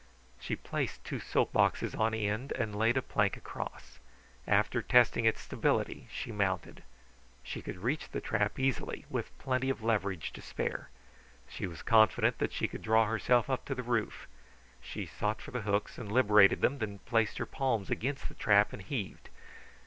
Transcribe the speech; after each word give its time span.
She 0.39 0.55
placed 0.55 1.03
two 1.03 1.19
soap 1.19 1.53
boxes 1.53 1.93
on 1.93 2.15
end 2.15 2.53
and 2.53 2.75
laid 2.75 2.97
a 2.97 3.03
plank 3.03 3.37
across. 3.37 3.99
After 4.47 4.81
testing 4.81 5.25
its 5.25 5.41
stability 5.41 6.07
she 6.11 6.31
mounted. 6.31 6.81
She 7.43 7.61
could 7.61 7.77
reach 7.83 8.09
the 8.09 8.19
trap 8.19 8.57
easily, 8.57 9.05
with 9.11 9.37
plenty 9.37 9.69
of 9.69 9.83
leverage 9.83 10.33
to 10.33 10.41
spare. 10.41 10.89
She 11.47 11.67
was 11.67 11.83
confident 11.83 12.39
that 12.39 12.51
she 12.51 12.67
could 12.67 12.81
draw 12.81 13.05
herself 13.05 13.47
up 13.47 13.63
to 13.65 13.75
the 13.75 13.83
roof. 13.83 14.27
She 14.81 15.05
sought 15.05 15.39
for 15.39 15.51
the 15.51 15.61
hooks 15.61 15.99
and 15.99 16.11
liberated 16.11 16.61
them, 16.61 16.79
then 16.79 16.97
she 16.97 17.07
placed 17.07 17.37
her 17.37 17.45
palms 17.45 17.91
against 17.91 18.27
the 18.27 18.33
trap 18.33 18.73
and 18.73 18.81
heaved. 18.81 19.29